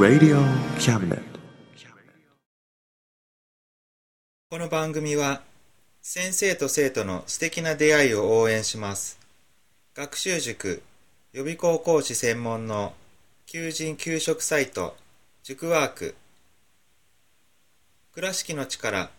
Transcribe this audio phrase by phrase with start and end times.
[0.00, 0.40] Radio
[0.78, 1.20] Cabinet.
[4.48, 5.42] この番組は
[6.00, 9.18] 先生と生徒の素敵な出会いを応援します。
[9.94, 10.82] 学習塾
[11.34, 12.94] 予備校講師専門の
[13.44, 14.96] 求人・給食サイト
[15.42, 16.14] 塾ワーク。
[18.14, 19.10] 倉敷の力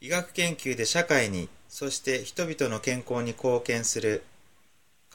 [0.00, 4.24] 医学研究で社会にそして人々の健康に貢献する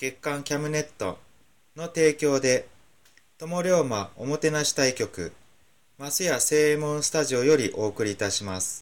[0.00, 1.18] 月刊キャムネット
[1.76, 2.66] の提供で
[3.36, 5.30] 友龍馬おもてなし対局
[5.98, 8.80] マスヤ正右衛門スタジオよりお送りいたします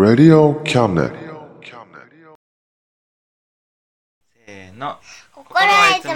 [0.00, 0.64] Radio.
[4.46, 4.96] せーの
[5.34, 6.14] 心はいつも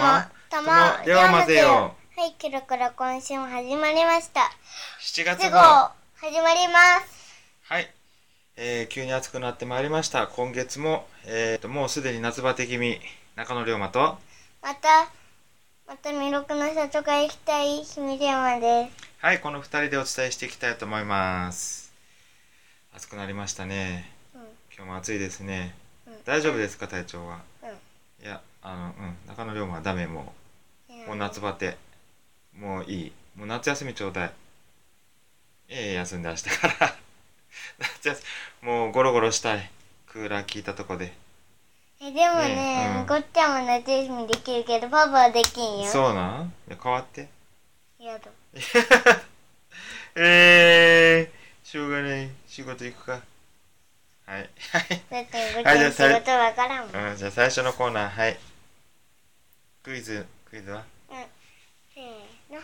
[0.48, 0.64] 友
[1.04, 4.50] 友龍馬ぜよはい、キロコロ今週も始まりました。
[5.02, 5.58] 7月号
[6.14, 7.44] 始まります。
[7.64, 7.92] はい、
[8.56, 10.28] えー、急に暑くなってまいりました。
[10.28, 13.00] 今月も、えー、ともうすでに夏バテ気味
[13.34, 14.16] 中野龍馬と
[14.62, 15.08] また、
[15.88, 19.06] また弥勒の里が行きたい姫山です。
[19.18, 21.92] はいこの2人でお伝えしていきたいと思います。
[22.94, 24.08] 暑くなりましたね。
[24.36, 24.40] うん、
[24.72, 25.74] 今日も暑いですね。
[26.06, 26.14] うん。
[26.24, 27.40] 大丈夫ですか体調は？
[27.64, 27.70] うん。
[28.24, 30.32] いやあのうん中野龍馬はダメも
[30.88, 31.08] う。
[31.08, 31.76] もう夏バテ。
[32.56, 33.12] もういい。
[33.34, 34.32] もう夏休みちょうだい。
[35.70, 36.96] ええ休んで明日から
[37.78, 38.22] 夏休
[38.62, 39.70] みもうゴロゴロしたい。
[40.06, 41.12] クーラー効いたとこで。
[42.00, 43.06] え、でもねねうん。
[43.06, 45.86] こっちゃんも夏休みできるけど、パパはできんよ。
[45.86, 46.52] そうなん？
[46.68, 47.28] いや変わって。
[47.98, 48.30] やだ。
[50.16, 52.30] えー、しょうがない。
[52.46, 53.20] 仕事行くか。
[54.26, 54.48] はい。
[54.70, 55.20] はいじゃ
[55.88, 57.10] あ仕事わからんもん。
[57.10, 58.10] うんじゃあ最初のコーナー。
[58.10, 58.38] はい。
[59.82, 60.26] クイズ。
[60.48, 60.84] クイズは？
[61.94, 62.04] せー
[62.54, 62.58] の。
[62.58, 62.62] オー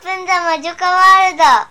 [0.00, 1.44] プンザ魔女カワールド。
[1.44, 1.68] は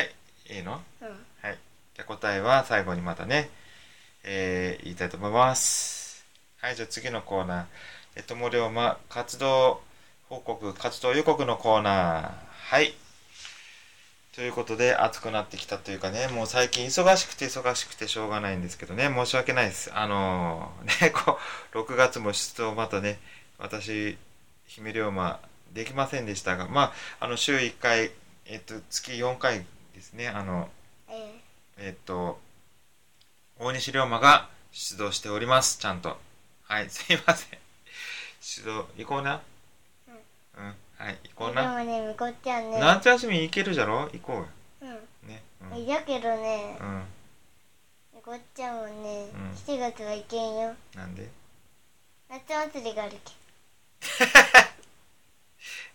[0.00, 0.14] い
[0.52, 0.82] いいの？
[1.00, 1.08] うん。
[1.42, 1.58] はい。
[1.94, 3.48] じゃあ答えは最後にまたね
[4.24, 6.24] えー、言いたいと思います。
[6.60, 7.64] はいじゃあ次のコーナー。
[8.16, 9.80] えっとも龍馬活動
[10.28, 12.30] 報告活動予告のコーナー。
[12.70, 12.94] はい。
[14.34, 19.90] ということで暑くなってきたというかねもう最近忙しくて忙しくてしょうがないんですけどね申し訳ないです。
[19.94, 21.38] あのー ねこ
[21.74, 23.18] う6月も出動またね
[23.58, 24.16] 私
[24.66, 25.38] 姫龍馬
[25.72, 28.10] できませんでしたがまああの週1回
[28.46, 29.66] えっと月4回
[30.02, 30.28] ですね。
[30.28, 30.68] あの
[31.08, 31.40] え
[31.78, 31.90] え。
[31.90, 32.40] っと
[33.58, 35.78] 大西龍馬が出動しております。
[35.78, 36.18] ちゃんと。
[36.64, 37.58] はいすいません。
[38.40, 39.40] 出動行こうな。
[40.08, 40.64] うん、
[40.98, 41.62] はい行こー、うな。
[41.84, 42.80] でもね、みこっちゃんね。
[42.80, 44.08] 夏休み行けるじゃろ？
[44.12, 44.46] 行こうよ。
[44.82, 45.28] うん。
[45.28, 45.42] ね
[45.72, 47.02] うん、だけどね、うん、
[48.16, 49.50] みこっちゃんもね、うん。
[49.52, 50.74] 7月はいけんよ。
[50.96, 51.30] なんで？
[52.28, 52.42] 夏
[52.72, 53.32] 祭りがあるけ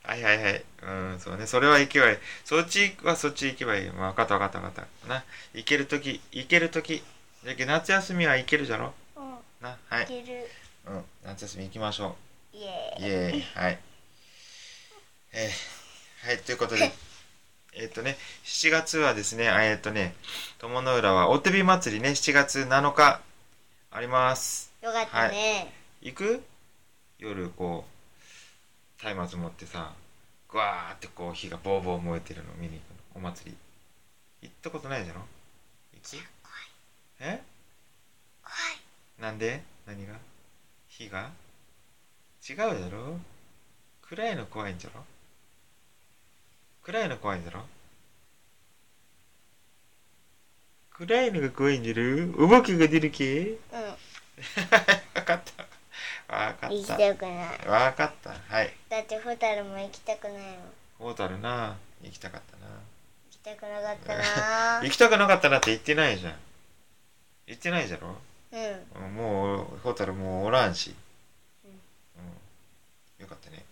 [0.08, 0.64] はいはいはい。
[0.84, 1.46] うんそうね。
[1.48, 2.14] それは行けばい。
[2.14, 3.86] いそっちはそっち行けばいい。
[3.88, 5.08] よ分かった分かった分かった。
[5.08, 5.24] な。
[5.54, 7.04] 行けるとき行けるとき
[7.44, 8.86] じゃけ夏休みは行けるじゃろ？
[8.86, 8.94] ん。
[9.18, 9.38] うん。
[9.62, 10.04] なはい。
[10.06, 10.50] いける。
[10.88, 11.04] うん。
[11.26, 12.16] 夏休み行きましょ
[12.54, 12.58] う。
[12.58, 13.06] イエーイ。
[13.06, 13.42] イエーイ。
[13.54, 13.80] はい。
[15.34, 16.92] えーはい、ということで、
[17.74, 20.16] えっとね、7月はですね、えっとね、
[20.58, 23.22] 友の浦はお手火祭りね、7月7日
[23.92, 24.74] あります。
[24.82, 25.72] よかったね。
[26.02, 26.44] 行く？
[27.20, 27.97] 夜こう、
[29.02, 29.94] 松明持ってさ、
[30.50, 32.80] ぐわーってこう火がボーボー燃えてるの見に
[33.14, 33.58] 行くの、お祭り。
[34.42, 35.22] 行ったことないじゃろ
[35.94, 36.26] 行く？
[37.20, 37.42] え？
[38.44, 39.22] 怖い。
[39.22, 39.62] なんで？
[39.86, 40.14] 何が？
[40.88, 41.32] 火が？
[42.48, 43.20] 違うだろ。
[44.02, 45.04] 暗いの怖いんじゃろ。
[46.84, 47.66] 暗いの怖いんだろ。
[50.92, 52.46] 暗いのが怖いんじゃろ。
[52.46, 53.98] お化けが出るけうわ
[55.26, 55.57] かった
[56.28, 56.72] わかん。
[56.72, 57.68] 行きったたくない。
[57.68, 58.32] わかった。
[58.32, 58.74] はい。
[58.90, 60.44] だってホタルも行きたくないもん。
[61.00, 61.76] ホタルな。
[62.02, 62.68] 行きたかったな。
[63.32, 64.80] 行きたくなかったな。
[64.84, 66.36] 行きたくなかったなって言ってないじゃん。
[67.48, 68.16] 言ってないじゃろ？
[68.52, 69.06] うん。
[69.06, 70.94] うんもうホタルもうおらんし、
[71.66, 71.72] うん。
[71.72, 71.74] う
[73.22, 73.22] ん。
[73.22, 73.64] よかったね。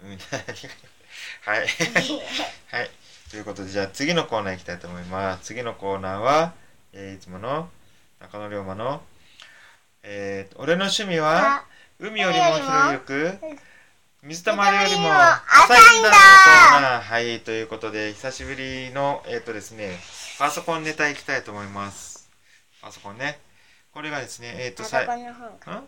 [0.00, 0.18] うん、
[1.42, 1.66] はい。
[2.70, 2.90] はい。
[3.30, 5.44] ということでじゃあ次のコーナー行きたいと思います。
[5.44, 6.52] 次のコーナーは、
[6.92, 7.70] えーいつもの
[8.20, 9.02] 中野龍馬の
[10.02, 11.64] えー、俺の趣味はあ
[11.98, 13.38] 海よりも広く
[14.22, 19.98] 水たまりよりも水たまりよりも浅いんだはいということで久しぶりのえっ、とですね
[20.38, 22.28] パソコンネタいきたいと思います。
[22.82, 23.38] パソコンね。
[23.94, 25.78] これがですねえっ、とさいパソコンの本買っ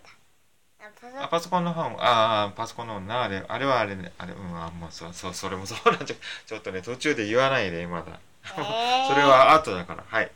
[1.19, 1.25] た。
[1.25, 1.64] あパソコン。
[1.64, 1.96] の本。
[2.00, 4.12] ああパソコンの本なあれあれはあれね。
[4.16, 6.16] あれうんあもうそうそうそれもそうなんじゃ。
[6.46, 8.19] ちょっとね途中で言わないでまだ。
[8.56, 9.08] えー。
[9.12, 10.05] それは後だから。
[10.08, 10.31] はい。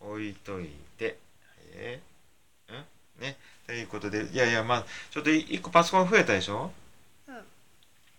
[0.00, 1.18] 置いといて。
[1.72, 2.84] えー、ん？
[3.20, 3.36] ね
[3.66, 6.70] ということでいやいやまあちょっと一個パソコン増えたでしょ？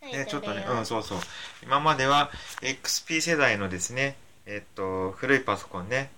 [0.01, 1.19] ね、ちょっとね、うん、そうそう。
[1.63, 4.15] 今までは XP 世代のですね、
[4.45, 6.11] えっと、古いパソコンね。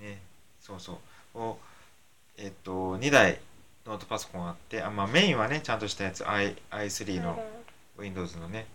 [0.00, 0.20] ね、
[0.60, 1.00] そうそ
[1.34, 1.38] う。
[1.38, 1.58] を、
[2.38, 3.40] えっと、2台
[3.86, 7.42] ノートパソコンあって、あまあ、メインはね、ちゃんとしたやつ、i i3 の
[7.98, 8.66] Windows のね、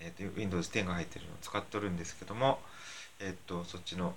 [0.00, 2.60] えっと、Windows 10が入ってるのを使っとるんですけども、
[3.20, 4.14] えっと、そっちの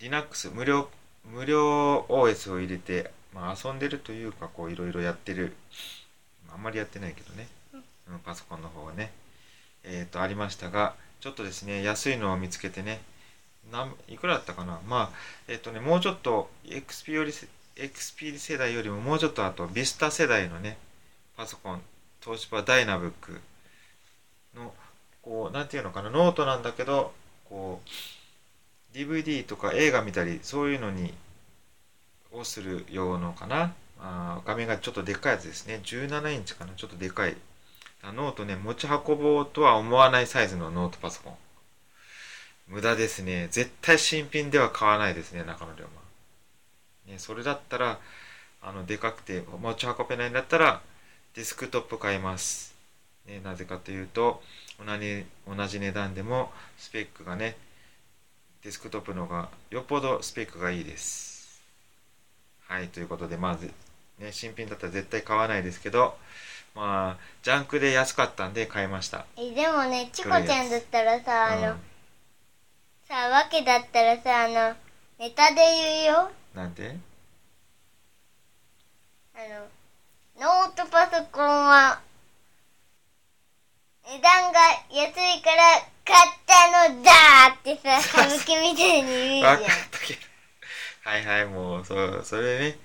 [0.00, 0.88] Linux 無料、
[1.24, 5.54] 無料 OS を入れて、まあ、遊んでるというか、こう、いろいろやってる。
[6.52, 9.10] あんまりやってないけどね、うん、パソコンの方はね、
[9.82, 13.00] えっ、と、ありましたが、ちょっとですね、安いのを見つけてね、
[13.72, 14.80] なんいくらだったかな。
[14.86, 15.18] まあ、
[15.48, 20.78] えっ、とね、もうちょっと XP よりせ、XP 世代よりももうちょっとあと、ビスタ世代のね、
[21.36, 21.82] パソコン、
[22.22, 23.40] 東芝ダイナブック
[24.54, 24.72] の、
[25.22, 27.12] こう、なんていうのかな、ノートなんだけど、
[27.46, 27.88] こう、
[28.94, 31.12] DVD とか映画見たり、そういうのに、
[32.30, 33.74] をする用のかな。
[34.00, 35.80] あ画面がちょっとでかいやつですね。
[35.84, 36.72] 17インチかな。
[36.76, 37.36] ちょっとでかい。
[38.02, 41.34] あノートね、持ち運ぼうとは思わないサイズのノートパソコン。
[42.68, 43.48] 無駄ですね。
[43.50, 45.84] 絶対新品では買わないですね、中野龍
[47.06, 47.12] 馬。
[47.12, 47.98] ね、それだったら、
[48.62, 50.82] あの、でかくて持ち運べないんだったら、
[51.34, 52.74] デスクトップ買います。
[53.26, 54.42] ね、なぜかというと、
[54.84, 57.56] 同じ、同じ値段でも、スペックがね、
[58.64, 61.62] デスクトップの方がよっぽどスペックがいいです。
[62.66, 63.70] はい、ということで、まず、
[64.18, 66.16] ね、新品だったら絶対買わないですけど、
[66.74, 69.26] まあ、ジャンクで安かったんで買いました。
[69.36, 71.76] えでもねチコちゃんだったらさあの、うん
[73.06, 74.74] さわけだったらさあの
[75.18, 76.96] ネタで言うよなんて
[79.34, 79.38] あ
[80.40, 82.00] のノートパソコンは
[84.06, 84.60] 値段が
[84.90, 86.16] 安いから買っ
[86.46, 90.20] たのだーってさ 歌舞伎みたいに言うじゃんわかったけど。
[91.04, 92.78] はいはい、もう、そう、それね、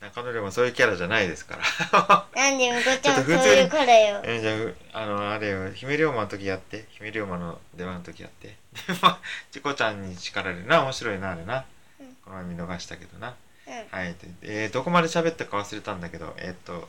[0.00, 2.26] 中野でもそういうキャラじゃないですから。
[2.34, 6.84] なんでみこちゃんそういうからよえじゃあ、あの、あれよ、姫龍馬の時やって。
[6.90, 8.48] 姫龍馬の出番の時やって。
[8.48, 8.56] で、
[9.00, 9.18] まあ、
[9.50, 11.64] チコちゃんに力でな、面白いな、あれな。
[12.00, 13.34] うんこの前見逃したけどな。
[13.66, 14.14] うんはい。
[14.14, 16.88] でえーどこまで喋ったか忘れたんだけど、えーっと、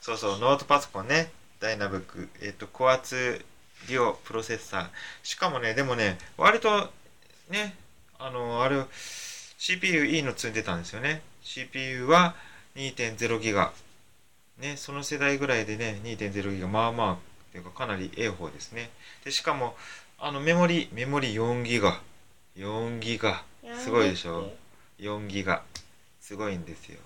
[0.00, 1.30] そうそう、ノートパソコンね、
[1.60, 3.44] ダイナブック、えーっと、高圧
[3.88, 4.88] デュオプロセッサー。
[5.22, 6.90] しかもね、でもね、割と、
[7.50, 7.74] ね、
[8.18, 8.84] あの、あれ、
[9.58, 11.22] CPU いいの積んでたんですよね。
[11.42, 12.34] CPU は
[12.76, 13.72] 2.0ギガ。
[14.58, 17.16] ね、その世代ぐらいでね、2.0ギガ、まあまあ、っ
[17.52, 18.90] ていうかかなりええ方ですね。
[19.24, 19.74] で、しかも、
[20.18, 22.00] あの、メモリ、メモリ4ギガ。
[22.56, 23.44] 4ギガ。
[23.78, 24.52] すごいでしょ
[24.98, 25.62] ？4ギガ。
[26.20, 26.98] すごいんですよ。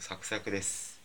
[0.00, 0.95] サクサクです。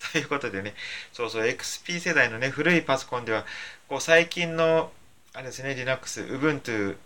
[0.12, 0.74] ということでね、
[1.12, 3.46] そうそう、XP 世代のね、古いパソコンでは、
[3.88, 4.90] こう、最近の、
[5.34, 6.96] あれですね、Linux、Ubuntu、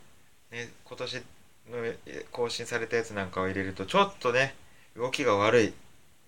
[0.51, 1.23] ね、今年
[1.71, 1.95] の
[2.31, 4.55] 更新されたやつなんかを入れると、ちょっとね、
[4.97, 5.75] 動きが悪い。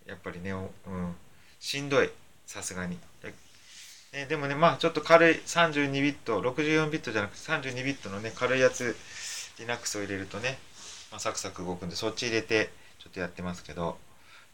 [0.06, 1.16] やっぱりね、うん、
[1.60, 2.10] しんどい。
[2.46, 2.98] さすがに。
[3.22, 3.34] で
[4.12, 8.96] ね、でもね、まあ、ちょっと軽い32ビット、64ビットじゃなくて32ビットのね、軽いやつ、
[9.58, 10.58] Linux を入れるとね、
[11.10, 13.98] まあ、サクサク動くんで、そっち入れて、ちょっとやってますけど、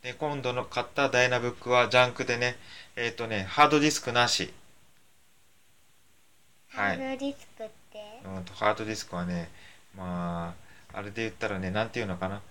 [0.03, 2.57] で、今度の買ったダイナブックはジャンクでね、
[2.97, 4.53] えっ、とね、ハードディスクなし。
[6.71, 6.97] はい。
[6.97, 8.21] ハードディスクって？
[8.25, 9.49] うんと、ハードディスクはね、
[9.97, 10.55] ま
[10.93, 12.43] あ、あれで言ったらね、なんていうのかな。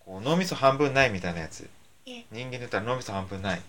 [0.00, 1.68] こう、脳みそ半分ないみたいなやつ。
[2.04, 3.62] え人間で言ったら脳みそ半分ない。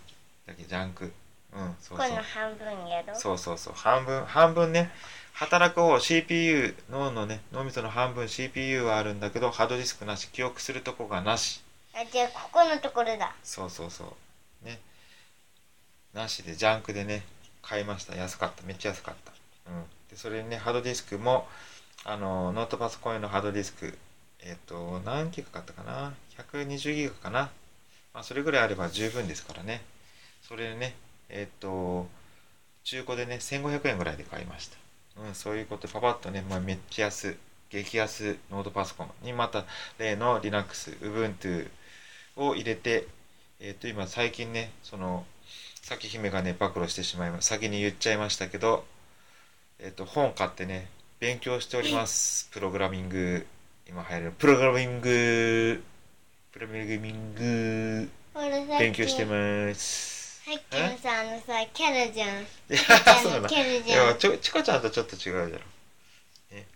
[0.47, 1.13] だけどジャンク。
[1.55, 2.23] うん、そうそうこの。
[2.23, 3.13] 半分やろ？
[3.15, 3.73] そうそうそう。
[3.75, 4.89] 半分、半分ね、
[5.33, 11.61] 働く方、CPU、脳のね、脳みその半分 CPU はあるんだけど、ハードディスクなし、記憶するとこがなし。
[11.95, 14.15] あじゃあここのところだそうそうそ
[14.63, 14.65] う。
[14.65, 14.79] ね。
[16.13, 17.23] なしで、ジャンクでね、
[17.61, 18.15] 買いました。
[18.15, 18.63] 安かった。
[18.63, 19.31] めっちゃ安かった。
[19.71, 19.83] うん。
[20.09, 21.47] で、それにね、ハードディスクも、
[22.03, 23.97] あの、ノートパソコン用のハードディスク、
[24.41, 27.51] えっ、と、何ギガ買ったかな ?120 ギガかな？
[28.13, 29.81] まあ、それぐらいあれば十分ですからね。
[30.41, 30.95] それでね、
[31.29, 32.07] えっ、と、
[32.83, 34.77] 中古でね、1500円ぐらいで買いました。
[35.21, 37.37] うん、そういうことで、パパッとね、まあ、めっちゃ安、
[37.69, 39.65] 激安ノートパソコンにまた
[39.97, 41.69] 例の Linux、Ubuntu、
[42.35, 43.07] を入れて、
[43.59, 45.25] えっ、と、今最近ね、その、
[45.81, 48.85] さき姫がね、暴露してしまいま先に言っちゃいましたけど、
[49.79, 52.49] えっ、と、本買ってね、勉強しております。
[52.51, 53.45] プログラミング、
[53.87, 55.83] 今流行る、プログラミング、
[56.51, 58.09] プログラミング、
[58.79, 60.41] 勉強してます。
[60.43, 62.77] さっきのさあのさキャラじゃんいや、
[63.21, 63.47] そうだ。
[63.47, 65.49] キャラいじゃんや、ちょ、チコちゃんとちょっと違うじゃろ。
[66.51, 66.67] ね。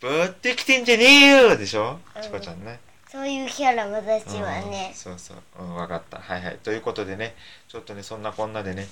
[0.00, 1.98] ぶってきてんじゃねえよでしょ？
[2.16, 2.80] うんチコちゃんね。
[3.10, 5.38] そういうキャラ私はうんねそうそう。
[5.58, 6.18] うん、わかった。
[6.18, 6.58] はいはい。
[6.58, 7.34] ということでね、
[7.68, 8.86] ちょっとね、そんなこんなでね、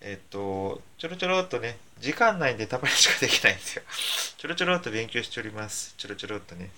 [0.00, 3.82] えっと、ちょろちょろっとね、時間内でたまにしかできないんですよ。
[4.38, 5.94] ちょろちょろっと勉強しております。
[5.98, 6.70] ちょろちょろっとね。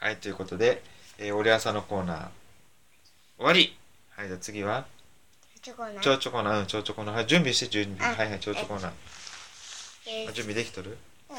[0.00, 0.82] はい、ということで、
[1.18, 2.28] えー、俺朝のコーナー、
[3.36, 3.78] 終わり
[4.16, 4.86] はい、じゃあ次は、
[5.60, 7.14] ちょうちょコーナー、うん、ちょうちょコーナー。
[7.14, 8.10] はい、準備して、準備。
[8.10, 8.92] あはいはい、ちょうちょコーナー。
[10.06, 10.96] えあ準備できとる？
[11.28, 11.36] うん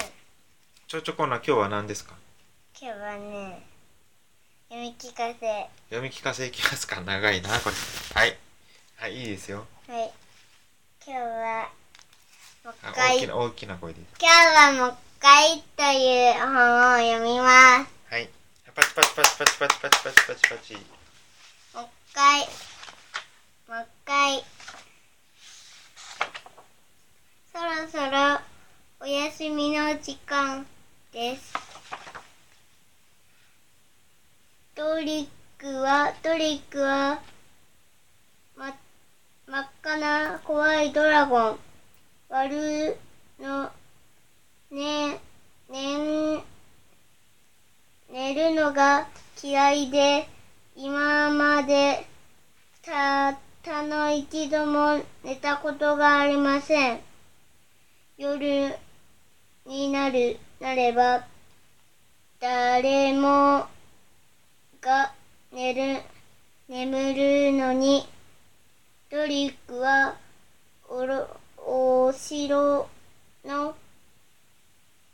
[0.87, 2.13] ちょうちょコーナー、今日は何ですか？
[2.79, 3.72] 今日はね
[4.73, 7.75] 読み聞かせは読み聞かせいきますか長いな、これ。
[8.15, 8.35] はい。
[8.95, 9.67] はい、いいですよ。
[9.87, 10.09] い今
[11.05, 11.69] 日は
[12.65, 13.99] もうあ一回大きな、大きな声で。
[14.19, 18.27] 今日はもう一回という本を読みますはい。
[18.73, 20.73] パチパチパチパチパチパチパチパチパチ。
[20.73, 24.43] もう一回もう一回
[27.53, 28.39] そろそろ
[29.01, 30.65] お休みの時間
[31.11, 31.53] です
[34.75, 37.19] トリックはトリックは
[38.55, 38.73] ま
[39.45, 41.59] 真っ赤な怖いドラゴン。
[42.29, 42.97] 悪
[43.39, 43.69] の
[44.71, 45.19] ね
[45.69, 46.43] ね
[48.09, 49.07] 寝るのが
[49.43, 50.27] 嫌いで
[50.75, 52.07] 今まで
[52.81, 56.99] たったの一度も寝たことがありません。
[58.17, 58.75] 夜
[59.65, 61.25] になるなれば
[62.39, 63.67] 誰も
[64.83, 65.13] が
[65.53, 66.01] 寝る
[66.67, 68.05] 眠るのに
[69.09, 70.15] ドリックは
[70.89, 71.25] おろ
[71.57, 72.89] お城
[73.45, 73.75] の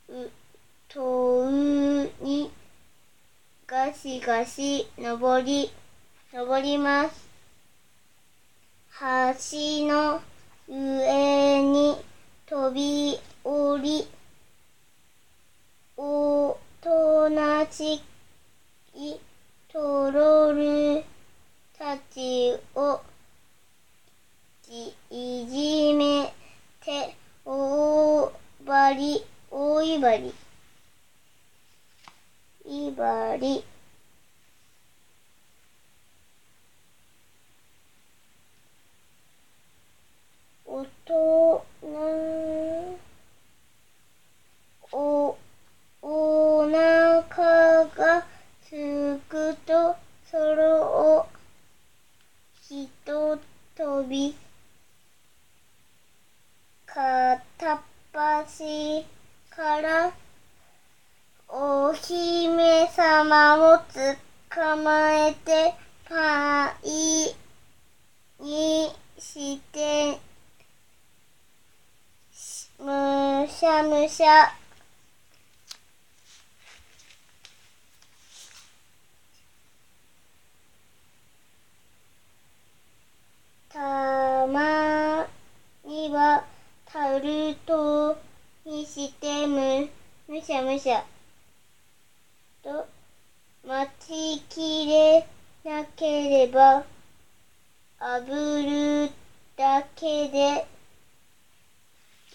[0.07, 0.31] う
[0.87, 2.49] とうに
[3.67, 5.69] ガシガシ登り
[6.33, 7.29] 登ります。
[8.99, 10.19] 橋の
[10.67, 11.95] 上に
[12.47, 14.07] 飛び降り
[15.95, 18.08] おとなしい
[19.71, 21.03] トロル
[21.77, 22.99] たちを
[25.11, 26.33] いじめ
[26.83, 28.31] て大
[28.65, 30.33] 張り大いばり。
[32.65, 33.63] いばり。
[40.65, 41.89] おとな
[44.91, 45.37] お
[46.01, 48.25] おなかが
[48.69, 49.95] すくと
[50.29, 51.25] それを
[52.61, 53.39] ひと
[53.75, 54.35] とび
[56.85, 57.41] 片
[57.73, 57.79] っ
[58.13, 59.05] 端
[59.49, 60.11] から
[61.47, 65.73] お姫様を捕まえて
[66.07, 67.33] パイ
[68.39, 70.19] にして
[72.79, 74.51] むしゃむしゃ
[83.71, 85.25] たま
[85.85, 86.43] には
[86.85, 88.17] タルト
[88.65, 89.87] にしてむ。
[90.27, 91.05] むしゃむしゃ。
[92.61, 92.87] と
[93.65, 95.25] 待ちきれ
[95.63, 96.83] なければ
[97.99, 99.11] 炙る
[99.55, 100.65] だけで。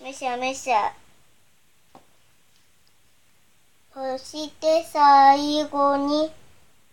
[0.02, 1.03] むしゃむしゃ。
[4.06, 6.30] そして最後に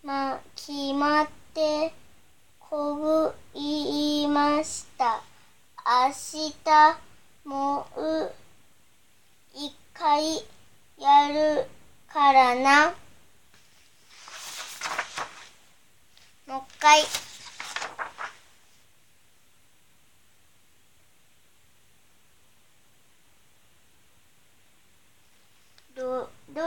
[0.02, 1.92] ま決まって
[2.58, 5.22] こぐ言いました。
[5.86, 6.98] 明日
[7.44, 8.32] もう
[9.54, 10.36] 一回
[10.98, 11.66] やる
[12.08, 12.94] からな。
[16.48, 17.31] もう一回。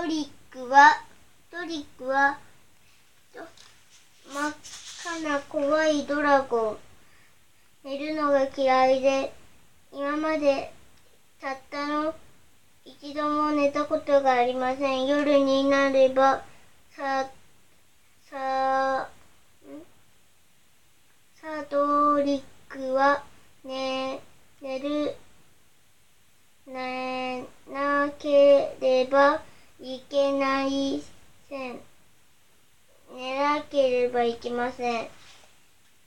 [0.05, 1.03] ドドリックは
[1.51, 2.39] ドリックは
[3.33, 4.53] 真っ
[5.23, 6.77] 赤な怖いドラゴン。
[7.85, 9.33] 寝るのが嫌いで
[9.91, 10.75] 今まで
[11.41, 12.15] たったの
[12.85, 15.07] 一度も寝たことがありません。
[15.07, 16.43] 夜になれば
[16.91, 17.31] さ
[18.31, 19.07] さん？
[21.41, 23.23] さドリックは
[23.65, 24.21] ね
[24.61, 25.17] 寝る
[26.67, 27.43] 寝
[27.73, 29.41] なければ
[29.87, 31.03] いけない
[31.51, 31.81] せん
[33.15, 35.09] 寝なければいけません。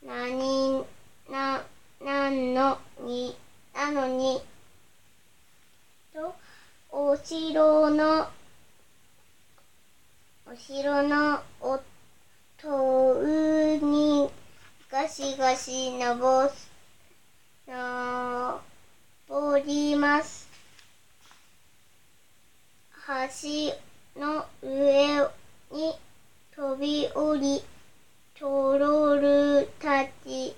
[0.03, 0.83] 何、
[1.29, 1.61] な、
[2.03, 3.37] なのに、
[3.75, 4.41] なのに、
[6.11, 6.33] と、
[6.89, 8.27] お城の、
[10.51, 11.79] お城のお
[12.57, 14.27] とうに
[14.89, 16.67] ガシガシ登す、
[17.67, 20.46] 登ります。
[23.27, 25.19] 橋の上
[25.71, 25.93] に
[26.55, 27.61] 飛び降り、
[28.39, 30.55] トロルたち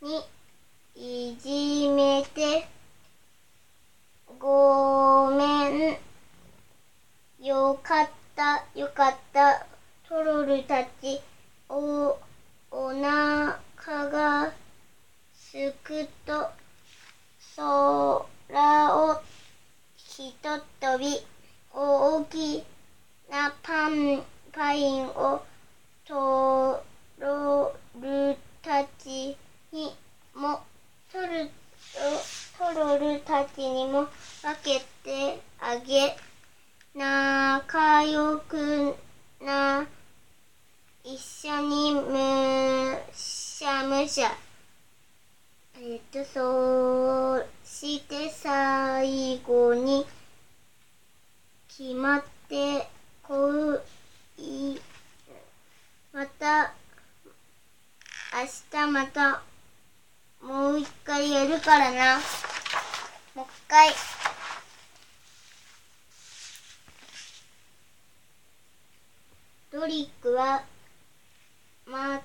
[0.00, 0.24] に
[0.94, 2.66] いじめて、
[4.38, 5.98] ごめん、
[7.44, 9.66] よかった、よかった、
[10.08, 11.20] トロルたち、
[11.68, 12.18] お、
[12.70, 14.52] おなかが
[15.34, 16.48] すくと、
[17.56, 19.20] 空を
[19.94, 21.31] ひととび、
[21.74, 22.62] 大き
[23.30, 25.42] なパン、パインを、
[26.06, 26.84] ト
[27.18, 29.36] ロルたち
[29.72, 29.94] に
[30.34, 30.60] も、
[31.10, 31.50] トル、
[32.58, 34.06] トロルたちにも
[34.42, 36.14] 分けてあげ、
[36.94, 38.94] 仲良く
[39.40, 39.86] な、
[41.02, 44.30] 一緒にむしゃむしゃ。
[45.80, 50.06] えっと、そうして最後に
[51.66, 52.86] 決まって
[53.22, 53.82] こう
[54.38, 54.78] い
[56.12, 56.72] また
[58.32, 59.42] 明日また
[60.40, 62.20] もう一回やるからな。
[63.34, 63.88] もう一回。
[69.72, 70.62] ドリックは
[71.84, 72.20] 真っ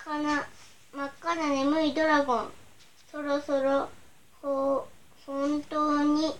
[0.00, 0.46] 赤な
[0.94, 2.50] 真っ赤な眠いドラゴン。
[3.10, 3.88] そろそろ
[4.40, 4.86] ほ
[5.26, 6.32] 本当に、ん、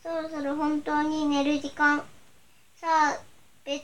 [0.00, 1.98] そろそろ本当に寝る時間。
[2.76, 3.20] さあ
[3.64, 3.82] ベッ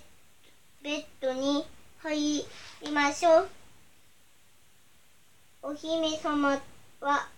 [0.85, 1.67] ベッドに
[1.99, 2.45] 入
[2.85, 3.58] りましょう。
[5.71, 6.59] お姫様
[7.03, 7.29] は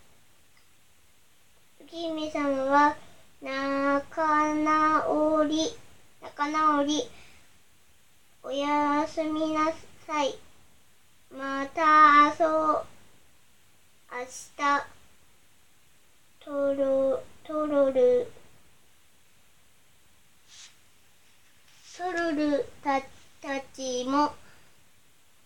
[1.83, 2.95] お姫様は
[3.43, 5.77] 仲直り
[6.23, 7.11] 仲直り
[8.45, 9.73] おやすみな
[10.07, 10.39] さい。
[11.37, 12.47] また遊
[14.13, 14.25] 明
[14.57, 14.85] 日
[16.39, 18.31] トロトロル。
[21.99, 23.01] トロルた
[23.43, 24.31] たちも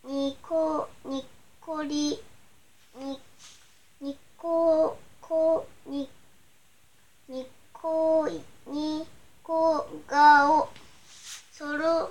[0.04, 1.24] にこに
[1.62, 2.22] こり
[2.96, 3.18] に
[4.00, 6.08] にここに
[7.28, 8.28] にこ
[8.66, 9.06] に
[9.42, 10.68] こがお
[11.52, 12.10] そろ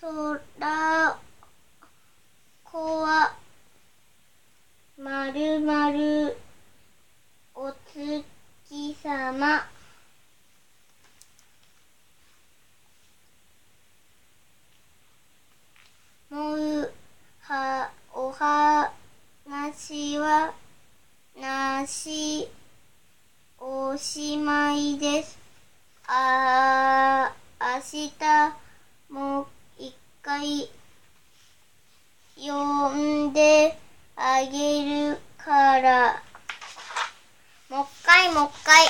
[0.00, 1.18] そら
[2.64, 3.34] こは
[4.98, 6.36] まるまる
[7.54, 9.66] お月様
[16.30, 16.92] もう
[17.40, 20.52] はお話は
[21.40, 22.48] なし
[23.58, 25.38] おしまいです
[26.06, 28.64] あ明日
[29.08, 29.46] もう
[29.78, 30.68] 一回
[32.36, 32.90] 呼
[33.28, 33.76] んで
[34.16, 36.22] あげるから
[37.70, 38.86] もう一回もう一回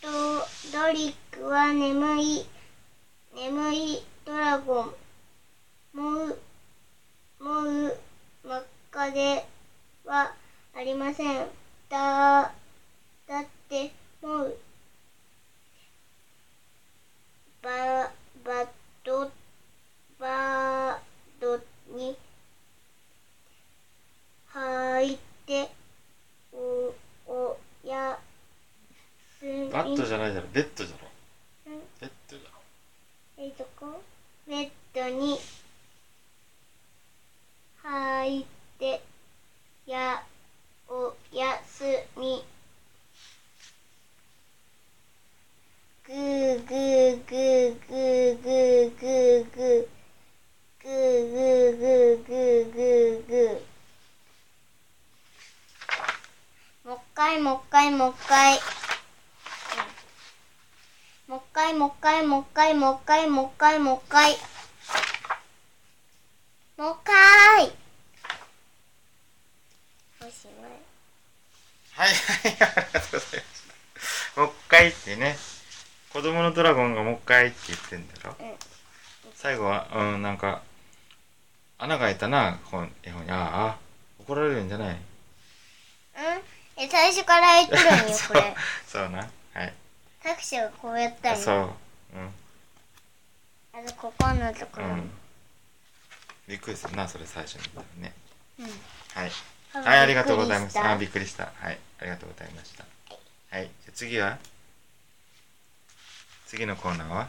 [0.00, 0.08] と
[0.76, 2.46] ドリックは眠い
[3.34, 4.92] 眠いドラゴン
[5.94, 6.38] もう
[7.40, 7.98] もう
[9.02, 9.44] 真っ赤で
[10.04, 10.32] は
[10.76, 11.46] ありません
[11.88, 12.50] だだ
[13.40, 13.90] って
[14.22, 14.56] もう
[17.60, 18.12] バ
[18.44, 18.66] バッ
[19.02, 19.28] ド
[20.20, 20.98] バー
[21.40, 21.58] ド
[21.96, 22.16] に
[24.46, 25.68] 入って
[26.52, 26.94] お
[27.26, 28.16] おや
[29.40, 30.46] すみバットじゃないだろ。
[30.52, 31.08] ベッドじゃろ。
[32.00, 32.60] ベッドじゃろ
[33.38, 34.00] えっとこ
[34.46, 35.38] ベッドに
[37.82, 38.61] 入って。
[39.86, 40.24] や
[40.88, 41.84] おやす
[42.16, 42.42] み。
[46.04, 49.62] ぐーぐーぐーぐーぐーぐーぐ。
[49.62, 49.86] ー
[50.82, 53.34] ぐーぐーぐーぐーぐーぐ。
[56.84, 58.58] ーもう一回もう一回もう一回
[61.28, 64.36] もう一回もう一回もう一回もう一回もう一回もう一回
[66.78, 67.82] もう一回
[70.24, 70.70] おしまい
[72.02, 74.38] はいはいありがとうございます。
[74.40, 75.36] もう一回ってね。
[76.12, 78.52] 子供のドラゴンがもう一回って言ってんだろ、うん
[79.34, 80.62] 最後はうんなんか
[81.78, 83.30] 穴が開いたな本絵本に。
[83.30, 83.78] ああ
[84.20, 84.94] 怒られるんじゃない？
[84.94, 85.00] うん？
[86.82, 88.54] え最初から言ってるんよ これ。
[88.86, 89.18] そうな。
[89.54, 89.74] はい。
[90.22, 91.56] タクシーはこうやったそう。
[91.56, 91.76] よ。
[93.74, 94.86] あとここのところ。
[94.86, 94.92] うん。
[94.92, 95.10] うん
[96.48, 98.02] びっくりするなそれ最初に。
[98.02, 98.12] ね。
[98.58, 98.66] うん。
[98.66, 98.76] はい。
[99.14, 99.30] あ
[99.72, 100.78] はいありがとうございます。
[100.78, 101.52] あびっくりした。
[101.56, 102.84] はいありがとうございました。
[103.50, 104.38] はいじゃあ次は？
[106.46, 107.28] 次のコーナーは？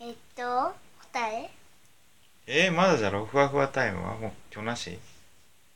[0.00, 0.74] えっと、
[1.12, 1.50] 答え？
[2.48, 3.24] えー、まだじゃろ？
[3.24, 4.16] ふわふわタイムは？
[4.16, 4.98] もう今日なし？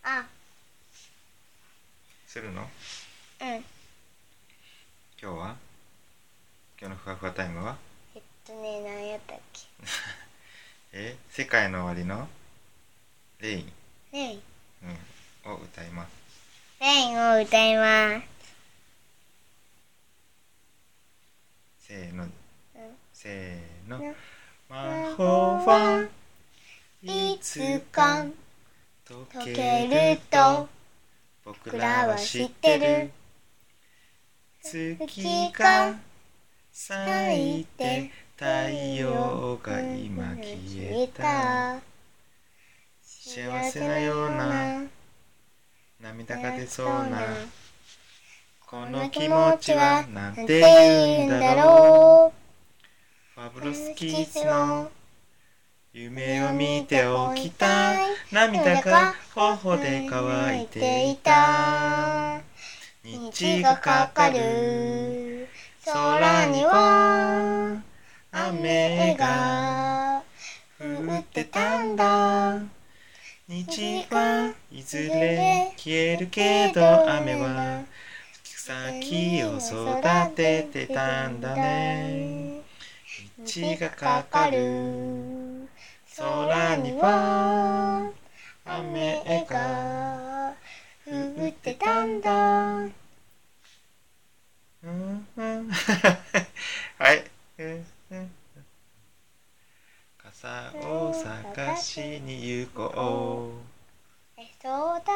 [0.02, 0.26] あ、
[2.26, 2.62] するの？
[2.62, 2.68] うん。
[3.48, 3.64] 今
[5.20, 5.56] 日は？
[6.80, 7.76] 今日のふわふわタイムは？
[8.16, 9.60] えっとね、何やったっけ？
[10.92, 12.28] えー、世界の終わりの
[13.38, 13.72] レイン、
[14.12, 14.42] レイン。
[14.82, 14.98] うん、
[15.46, 16.10] を歌います。
[16.80, 18.26] レインを歌います。
[21.78, 22.30] せーの、うん
[23.12, 23.98] せーの。
[23.98, 24.14] うん。
[24.68, 25.24] 魔法
[25.66, 26.08] は
[27.02, 30.36] いつか解溶けけると。
[30.38, 30.68] ると
[31.44, 33.10] 僕らは知ってる。
[34.62, 35.98] 月が
[36.70, 38.44] 咲いて太
[39.00, 41.80] 陽が今消えた。
[43.02, 44.82] 幸せなような
[46.10, 47.20] 涙が出そうな
[48.66, 52.32] この気持ちはなんて言うんだろ
[53.36, 53.40] う。
[53.40, 54.90] ファブロスキッズの
[55.92, 58.08] 夢を見ておきたい。
[58.32, 62.40] 涙が頬で乾いていた。
[63.04, 65.48] 日がかかる。
[65.84, 67.82] 空には
[68.32, 70.22] 雨が
[70.80, 72.79] 降ってたんだ
[73.50, 77.82] 日はいずれ消えるけど雨は
[78.44, 82.60] 草木を育ててたんだね。
[83.44, 85.68] 日がかかる。
[86.16, 88.12] 空には
[88.64, 90.54] 雨が
[91.04, 92.76] 降ってたんだ。
[94.84, 95.70] うんうん。
[96.98, 97.24] はい。
[97.58, 97.89] うん
[100.42, 103.52] うん傘を探しに行こ
[104.38, 105.12] え、そうだ。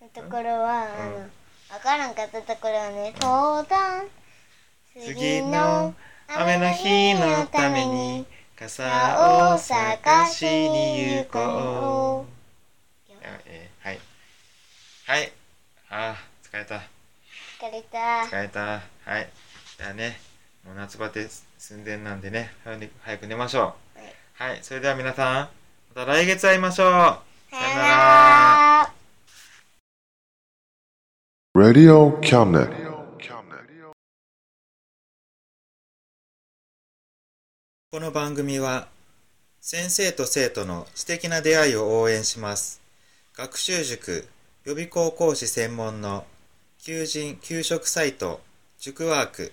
[0.00, 1.12] のところは、あうん。
[1.12, 4.02] の、わからんかったところはね、そうだ。
[4.02, 4.08] う
[4.98, 5.92] 次の
[6.34, 8.24] 雨の日のために
[8.58, 12.36] 傘を探しに行こう。
[13.20, 13.98] えーはい。
[15.06, 15.32] はい。
[15.90, 16.82] あー疲れた。
[17.60, 18.24] 疲れた。
[18.26, 18.80] 疲れた。
[19.04, 19.28] はい。
[19.78, 20.18] じゃあね
[20.64, 21.28] もう夏バテ
[21.66, 24.00] 寸前なんでね早く早く寝ましょう
[24.34, 25.48] はいそれでは皆さん
[25.96, 27.20] また来月会いましょうさよ
[27.74, 28.92] なら。
[31.56, 32.70] Radio Cabinet.
[37.90, 38.86] この番組は
[39.60, 42.80] 先生と生徒の素敵な出会いを応援します
[43.36, 44.28] 学習塾
[44.64, 46.26] 予備校講師専門の
[46.78, 48.40] 求人・給食サイト
[48.78, 49.52] 塾ワーク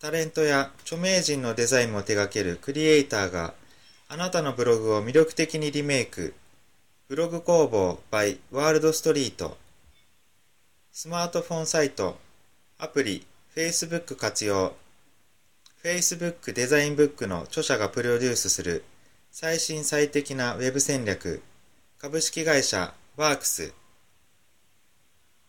[0.00, 3.54] タレントや著名人のデザインも手掛けるクリエイターが
[4.08, 6.34] あなたのブログを魅力的にリメイク。
[7.08, 9.58] ブログ工房 by ワールドストリート。
[10.92, 12.16] スマートフォンサイト、
[12.78, 14.74] アプリ、Facebook 活用。
[15.82, 18.84] Facebook デザインブックの著者がプロデュースする
[19.30, 21.40] 最新最適なウェブ戦略
[21.98, 23.72] 株式会社ワークス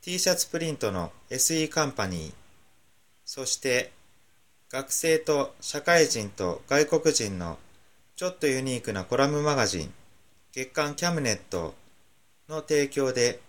[0.01, 2.33] T シャツプリントの SE カンパニー
[3.25, 3.91] そして
[4.71, 7.57] 学生と社会人と外国人の
[8.15, 9.93] ちょっとユニークなコラムマガジン
[10.51, 11.73] 月刊キャムネット
[12.47, 13.39] の提供で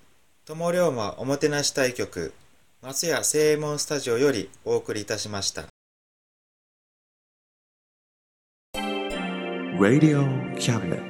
[0.46, 2.32] 友龍馬おもてなし対局
[2.80, 5.64] 松屋正右衛門スタジオよりお送りいたしました
[9.78, 10.26] Radio
[10.58, 11.09] Cabinet.